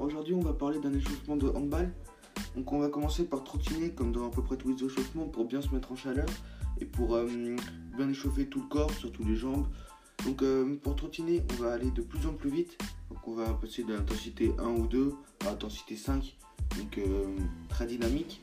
[0.00, 1.92] aujourd'hui on va parler d'un échauffement de handball.
[2.56, 5.44] Donc on va commencer par trottiner comme dans à peu près tous les échauffements pour
[5.44, 6.26] bien se mettre en chaleur
[6.80, 7.26] et pour euh,
[7.96, 9.66] bien échauffer tout le corps, surtout les jambes.
[10.24, 12.78] Donc euh, pour trottiner on va aller de plus en plus vite.
[13.10, 16.36] Donc on va passer de l'intensité 1 ou 2 à l'intensité 5.
[16.76, 17.26] Donc euh,
[17.68, 18.42] très dynamique.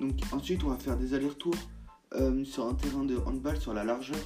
[0.00, 1.54] Donc ensuite on va faire des allers-retours
[2.44, 4.18] sur un terrain de handball sur la largeur.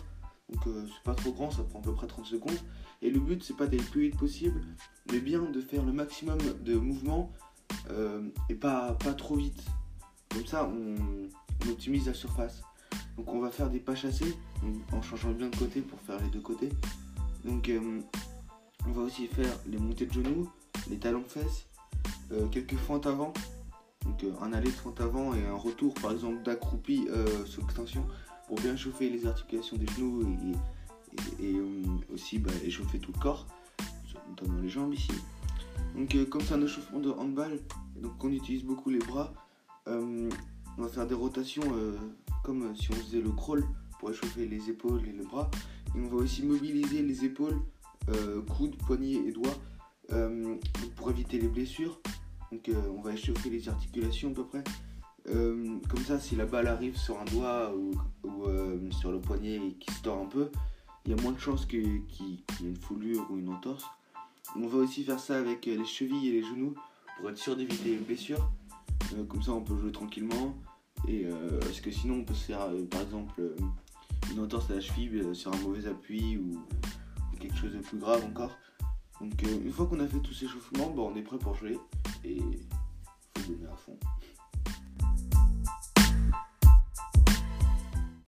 [0.53, 2.59] Donc c'est pas trop grand, ça prend à peu près 30 secondes.
[3.03, 4.61] Et le but, c'est pas d'aller le plus vite possible,
[5.11, 7.33] mais bien de faire le maximum de mouvements
[7.91, 9.63] euh, et pas, pas trop vite.
[10.31, 10.97] Comme ça, on,
[11.69, 12.63] optimise la surface.
[13.17, 14.37] Donc on va faire des pas chassés
[14.91, 16.71] en changeant bien de côté pour faire les deux côtés.
[17.45, 18.01] Donc euh,
[18.87, 20.51] on va aussi faire les montées de genoux,
[20.91, 21.67] les talons fesses,
[22.33, 23.33] euh, quelques fentes avant.
[24.05, 27.07] Donc un aller de fente avant et un retour par exemple d'accroupi
[27.47, 28.05] sous extension
[28.53, 30.27] pour bien chauffer les articulations des genoux
[31.41, 33.47] et, euh, aussi bah, échauffer tout le corps,
[34.29, 35.13] notamment les jambes ici.
[35.97, 37.61] Donc euh, comme c'est un échauffement de handball,
[37.97, 39.33] donc on utilise beaucoup les bras,
[39.89, 40.29] euh,
[40.77, 41.63] on va faire des rotations
[42.45, 43.65] comme si on faisait le crawl
[43.99, 45.51] pour échauffer les épaules et le bras.
[45.95, 47.59] Et on va aussi mobiliser les épaules,
[48.55, 49.57] coudes, poignets et doigts
[50.97, 52.03] pour éviter les blessures.
[52.51, 54.65] Donc on va échauffer les articulations à peu près.
[55.25, 57.93] comme ça, si la balle arrive sur un doigt ou,
[58.91, 60.51] sur le poignet et qui se tord un peu,
[61.05, 63.85] il y a moins de chances qu'il y ait une foulure ou une entorse.
[64.57, 66.75] On va aussi faire ça avec les chevilles et les genoux
[67.19, 68.51] pour être sûr d'éviter les blessures.
[69.15, 70.55] Euh, comme ça, on peut jouer tranquillement.
[71.09, 73.55] Et euh, parce que sinon, on peut se faire, euh, par exemple,
[74.31, 76.61] une entorse à la cheville sur un mauvais appui ou,
[77.41, 78.57] quelque chose de plus grave encore.
[79.21, 81.77] Donc, une fois qu'on a fait tous ces échauffements, on est prêt pour jouer
[82.25, 83.99] et faut donner à fond.